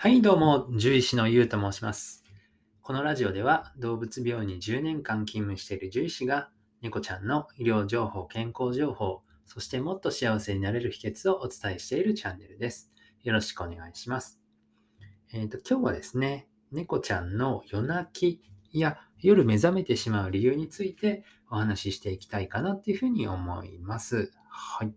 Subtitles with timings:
[0.00, 2.22] はい、どうも、獣医師のゆうと申します。
[2.82, 6.50] このラジオでは、動物病院に10年間勤務している獣医師が、
[6.82, 12.92] 猫ちゃんの医療情報、健康情報、そしてもっと幸せになれる秘訣をお伝えしているチャンネルです。
[13.24, 14.38] よろしくお願いします。
[15.32, 18.40] えっ、と、今日はですね、猫ちゃんの夜泣き
[18.70, 24.30] や夜目覚めてしまう理由についてお話ししていきたいかなっていうふうに思います。
[24.48, 24.94] はい。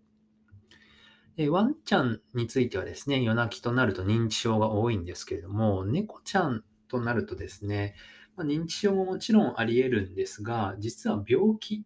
[1.36, 7.94] でワンちゃんについてはですね、夜泣きとなると認知症が多いんですけれども、猫ちゃんとなるとですね、
[8.36, 11.84] まあ認知症ももちろんあり得るんですが、実は病気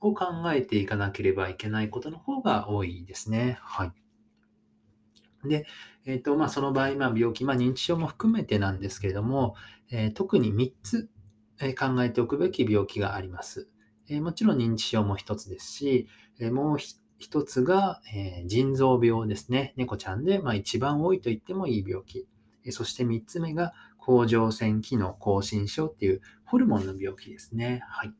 [0.00, 3.58] を考えていかなければいけないことの方が多いですね。
[3.62, 3.92] はい。
[5.44, 5.66] で、
[6.04, 9.54] えっ、と、まあ、その場合、まあ、病気、まあ、認知症も含めてなんですけれども、
[9.90, 11.08] えー特に3つ、
[11.60, 13.68] え考えておくべき病気があります。
[14.08, 16.78] えもちろん認知症も1つですし、えもう
[17.18, 19.74] 一つが、えー腎臓病ですね。
[19.76, 22.26] 猫ちゃんで、まあ、一番多いと言ってもいい病気。
[22.64, 27.82] えそして三つ目が、甲状腺機能亢進症っていうホルモンの病気ですね。
[27.88, 28.14] はい。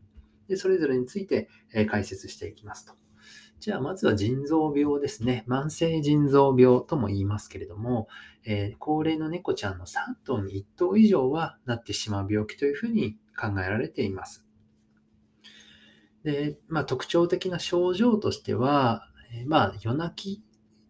[0.48, 2.94] で、それぞれについて、え解説していきますと。
[3.60, 5.44] じゃあ、まずは腎臓病ですね。
[5.48, 8.08] 慢性腎臓病とも言いますけれども、
[8.44, 14.47] えー高齢の猫ちゃんの3頭に1頭以上はなってしまう病気というふうに考えられています。
[16.24, 20.42] で、まあ、特徴的な症状としては、えーまあ、夜泣き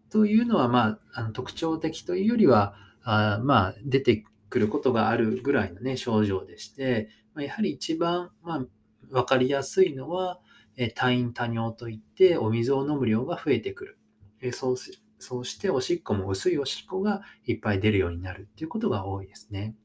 [0.09, 8.65] というのは、まあ、あの特徴的というよりは、あまあ、出てくることがあるぐらいのね、症状でして、まあ、やはり一番、まあ、
[9.11, 10.39] わかりやすいのは、
[10.75, 13.99] えー多飲多尿といって、お水を飲む量が増えてくる。
[14.41, 19.75] えーそうしそうして、おしっこも薄いおしっこがいっぱい出るようになるっていうことが多いですね。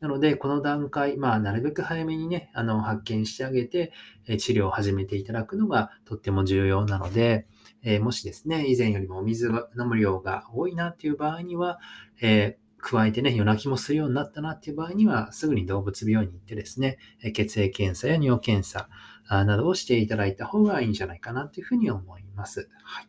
[0.00, 3.92] なので、この段階、まあ、なるべく早めにね、あの、発見してあげて、
[4.38, 7.46] 治療を始めていただくのがとっても重要なので、
[7.82, 11.80] えーもしですね、以前よりもお水が飲む量が多いなっていう場合には、
[12.20, 16.98] えー加えてね、夜泣きもするようになったなっていう場合には、すぐに動物病院に行ってですね、
[17.32, 18.90] 血液検査や尿検査
[19.26, 22.68] などをしていただいた方がいいんじゃないかなというふうに思います。
[22.82, 23.08] はい。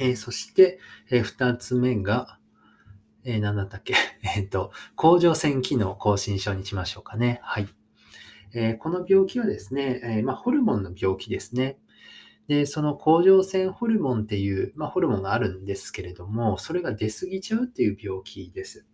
[0.00, 0.78] えーそして、
[1.10, 2.38] えー二つ目が、
[3.24, 3.94] え何だったっけ？
[4.36, 7.40] えっと、甲状腺機能亢進症にしましょうかね。
[7.42, 7.68] はい。
[8.54, 11.78] えーこの病気はですね、えーまあ、ホルモンの病気ですね。
[12.46, 18.86] で、その甲状腺ホルモンっていう、まあ、ホルモンがあるんですけれども、それが出過ぎちゃうっていう病気です。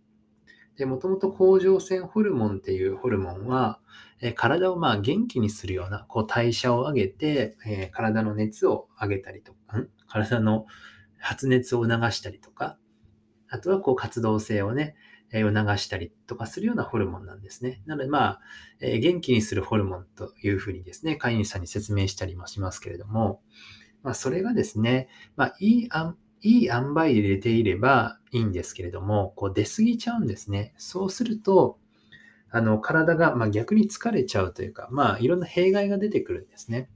[0.76, 3.80] で、もともと甲状腺ホルモンっていうホルモンは、
[4.22, 9.88] え体をまあ元気にするような、こう代謝を上げて、えー体の熱を上げたりとか、ん？
[10.06, 10.66] 体の
[11.18, 12.78] 発熱を促したりとか、
[13.50, 14.96] あとはこう活動性をね、
[15.32, 17.82] えー促したりとかするようなホルモンなんですね。
[17.86, 18.40] なのでまあ、
[18.80, 23.40] えー元気にするホルモンというふうにですね、飼い主さんに説明したりもしますけれども、
[24.02, 30.74] まあ、それがですね、まあ、いいあん、いい塩梅で出ていればいいんですけれども、こう出過ぎちゃうんですね。
[30.78, 31.78] そうすると、
[32.50, 36.90] あの、体が、まあ、逆に疲れちゃうというか、まあ、いろんな弊害が出てくるんですね。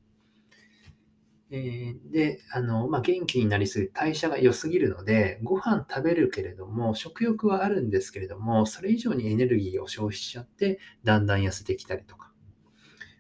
[1.50, 12.33] えで、あの、まあ、元気になりすぎ、代謝が良すぎるので、ご飯食べるけれども、食欲はあるんですけれども、それ以上にエネルギーを消費しちゃって、だんだん痩せてきたりとか。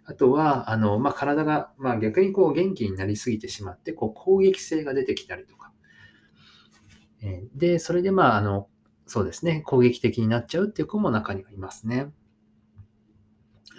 [0.06, 5.72] あとは、あの、まあ、体が、まあ、逆にこう元気になりすぎてしまって、こう攻撃性が出てきたりとか。
[7.22, 8.68] えで、それでまあ、あの、
[9.06, 12.10] そうですね、攻撃的になっちゃうっていう子も中にはいますね。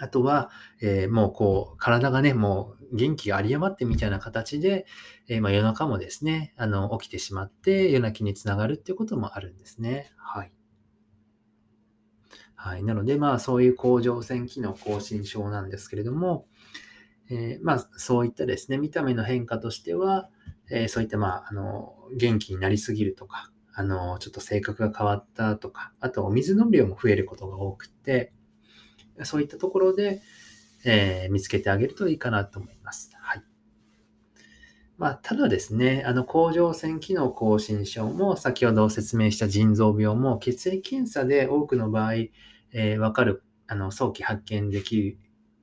[0.00, 4.86] あとは、えーもうこう、体がね、もう元気が有り余ってみたいな形で、
[5.28, 10.12] えーまあ、夜中もですね、あの、起きてしまって夜泣きにつながるっていうこともあるんですね。
[10.16, 10.52] はい。
[12.54, 12.82] はい。
[12.84, 16.46] なので、まあ、そういう甲状腺機能亢進症なんですけれども、
[17.30, 20.30] えーまあ、そういったですね、見た目の変化としては、
[20.70, 28.32] えそういった、まあ、あの、元気になりすぎるとか、あの、ちょっと性格が変わったとか、あとお水飲む量も増えることが多くて、
[29.24, 30.20] そういったところで、
[30.84, 33.10] えー見つけてあげるといいかなと思います。
[33.18, 33.42] はい。
[34.98, 45.18] まあ、ただですね、あの、甲状腺機能亢進症も、先ほど説明した腎臓病も、血液検査で多くの場合、えーわかる、あの、早期発見でき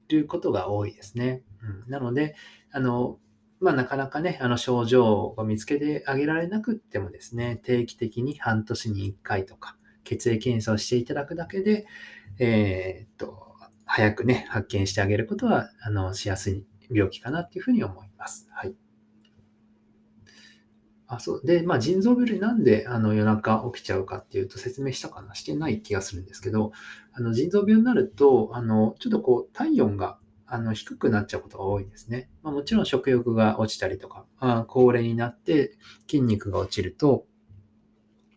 [0.10, 1.44] ることが多いですね。
[1.86, 2.36] うん、なので、
[2.72, 3.20] あの、
[3.60, 11.86] まあ、なかなかね、あの、症状を見つけてあげられなくってもですね、定期的に半年に1回とか、血液検査をしていただくだけで、
[12.40, 13.54] えーっと、
[13.86, 18.48] 早くね、発見してあげることは、あの、しやすい病気かなっていうふうに思います。
[18.52, 18.76] はい。
[21.08, 21.42] あ、そう。
[21.46, 26.72] で、まあ、腎臓病でなんであの夜中起きちゃうかっていうと説明したかなしてない気がするんですけど、
[27.12, 32.30] あの腎臓病になると、あの、ちょっとこう、体温があの低くなっちゃうことが多いんですね。
[32.42, 35.78] まあ、もちろん食欲が落ちたりとか、あ高齢になって
[36.08, 37.26] 筋肉が落ちると、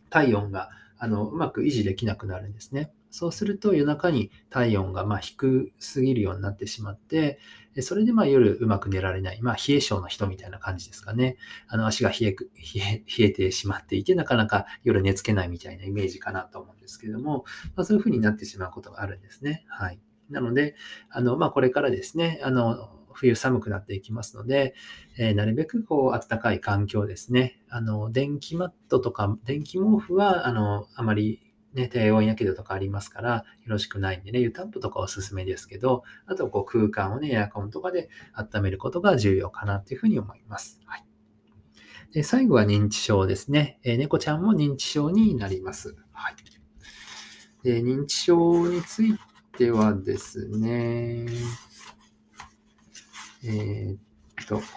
[0.09, 2.91] 体温があのうまく維持できなくなるんですね。
[3.09, 7.39] そうすると夜中に体温がま低すぎるようになってしまって、
[7.81, 11.37] それでま夜うまく寝られない、まあ、冷え性の人みたいな感じですかね。
[11.67, 12.37] あの足が冷え冷
[12.81, 17.45] え冷えてしまっていて、なかなか夜寝つけないみたいなイメージかなと思うんですけども、
[17.75, 19.65] まあ、そういうふうになってしまうことがあるんですね。
[19.69, 19.99] はい。
[20.29, 20.75] なので、
[21.09, 24.75] あのまあ、これからですね、あの冬寒くなっていきますので、
[25.17, 27.59] えー、なるべくこう暖かい環境ですね。
[27.69, 31.41] あの電気マットとか電気毛布はあのあまり
[31.73, 40.79] ね、低温やけどとかありますから、よろしくないんでね、湯たんぽとかおすすめですけど、あとこう空間をね、エアコンとかで温めることが重要かなというふうに思います。
[40.85, 41.05] はい。
[42.13, 45.95] で最後は認知症ですね、えー、猫ちゃんも認知症になります。
[46.13, 46.35] はい。
[47.63, 49.15] で認知症につい
[49.57, 51.27] てはですね、
[53.47, 53.97] えー、っ
[54.47, 54.61] と、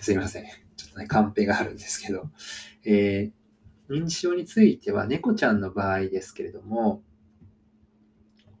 [0.00, 0.44] すいません。
[0.76, 2.30] ちょっとね、カンペがあるんですけど、
[2.84, 3.44] えー
[3.90, 7.02] 認知症については猫ちゃんの場合ですけれども、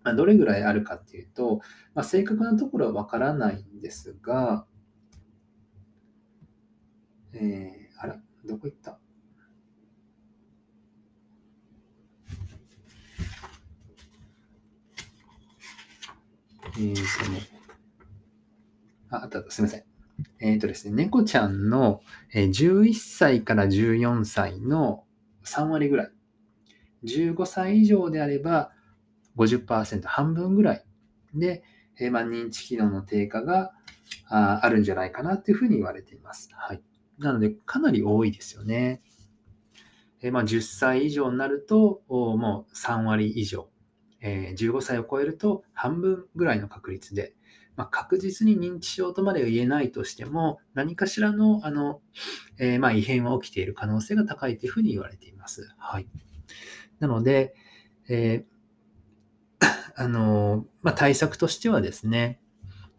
[0.02, 1.62] まあ、どれぐらいあるかっていうと、
[1.94, 4.66] まあ、正確なところはわからないんですが、
[7.32, 9.00] えー、あら、どこ行った？
[16.76, 17.40] えーとね、
[19.16, 19.84] あ、あった、すみません。
[20.40, 22.00] えっ、ー、とですね、猫ちゃんの
[22.32, 25.04] 11歳から14歳の
[25.44, 26.10] 3割ぐらい。
[27.04, 28.70] 15歳以上であれば
[29.36, 30.84] 50%、半分ぐらい
[31.34, 31.62] で、
[32.00, 33.72] えー、まあ、認知機能の低下が
[34.28, 36.48] ああるんじゃないかなというふうに言われています。
[36.52, 36.82] はい。
[37.18, 39.02] なので、かなり多いですよね。
[40.22, 43.68] えー、まあ、10歳以上になると、もう3割以上。
[44.26, 47.34] えー、15歳を超えると半分ぐらいの確率で、
[47.76, 52.00] まあ、確実に認知症とまでは言えないとしても、何かしらのあの、
[52.58, 55.68] えー、まあ異変は起きている可能性が高いというふうに言われています。
[55.76, 56.08] はい。
[57.00, 57.54] なので、
[58.08, 59.66] えー、
[59.96, 62.40] あの、まあ、対策としてはですね、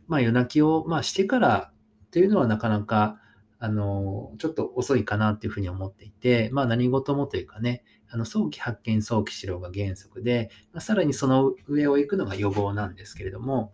[0.07, 1.71] まあ、夜泣きを、まあ、してから
[2.12, 3.19] というのはなかなか、
[3.60, 7.83] あの、ちょっと遅いかなというふうに思っていて、ま、何事もというかね、
[8.15, 13.73] あの早期発見、早期治療が原則で、まあ、さらにその上を行くのが予防なんですけれども、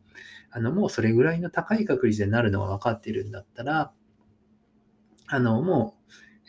[0.50, 3.92] あのもうそれぐらいの高い確率でなるのが分かっているんだったら、
[5.28, 5.96] あのも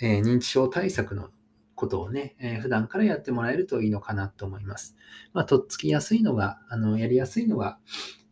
[0.00, 1.28] う、えー、認知症対策の
[1.74, 4.96] ことをね、えー、普段からやってもらえるといいのかなと思います。
[5.34, 7.78] まあ、とっつきやすいのが、あのやりやすいのが、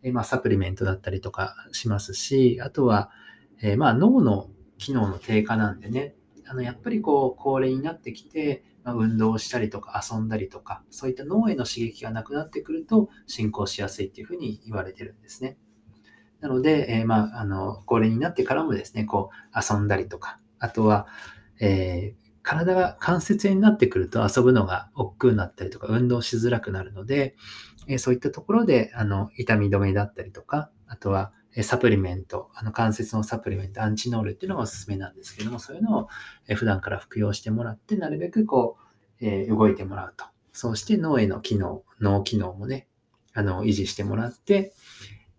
[0.03, 3.11] えー、まあ、サプリメントだったりとかしますし、あとは、
[3.61, 4.49] えまあ、脳の
[4.79, 6.15] 機能の低下なんでね、
[6.47, 15.59] あのやっぱりこう高齢になってきて、まあ、運動をしたりとか遊んだりとか、そういった脳への刺激がなくなってくると進行しやすいっていうふうに言われてるんですね。
[16.41, 21.07] なので、えー、まあ、あの、高齢になってからもですね、こう遊んだりとか、あとは、
[21.61, 27.37] えー、体が関節炎になってくると遊ぶのが億劫になったりとか、運動しづらくなるので、
[27.89, 31.33] えー、そういったところで、あの、痛み止めだったりとか、あとは、
[31.63, 36.09] サプリメント、あの関節のサプリメント、アンチノールっていうのがおすすめなんですけども、そういうのを
[36.55, 38.77] 普段から服用してもらって、なるべくこ
[39.21, 40.25] う、えー、動いてもらうと。
[40.53, 42.87] そうして脳への機能、脳機能もね、
[43.35, 44.73] あの、維持してもらって、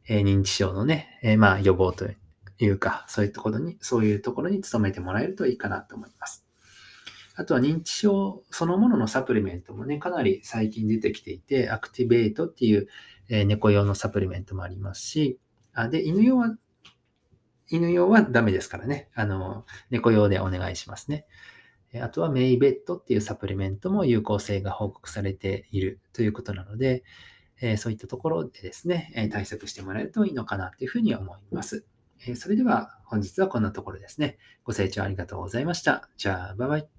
[0.08, 2.10] えー、認知症のね、えー、まあ予防と
[2.60, 6.46] いうか、そういうところに、そういうところに努めてもらえるといいかなと思います。
[7.36, 12.88] あとは認知症そのもののサプリメントもね、かなり最近出てきていて、アクティベートっていう、
[13.30, 15.40] え猫用のサプリメントもありますし、
[15.74, 16.58] あで、犬用は、
[17.70, 19.10] 犬用はダメですからね。
[19.16, 21.26] あの、猫用でお願いしますね。
[22.02, 27.04] あとはメイベットっていうサプリメントも有効性が報告されているということなので、
[27.62, 31.86] えそういったところでですね、え対策してもらえるといいのかなというふうに思います。
[32.26, 34.38] えそれでは本日はこんなところですね。
[34.64, 36.10] ご清聴ありがとうございました。
[36.18, 36.92] じゃあ、バイバイ。